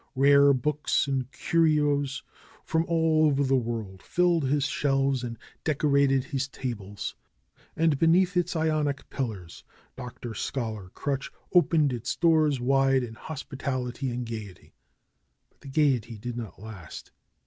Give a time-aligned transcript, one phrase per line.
[0.15, 2.23] Rare books and curios
[2.65, 7.13] from all over the world filled his shelves and decorated his ta bles.
[7.75, 9.63] And beneath its Ionic pillars
[9.95, 10.33] Dr.
[10.33, 14.73] Scholar Crutch opened its doors wide in hospitality and gayety.
[15.51, 17.11] But the gayety did not last.